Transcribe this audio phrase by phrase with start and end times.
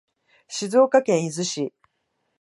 [0.47, 1.75] 静岡県伊豆市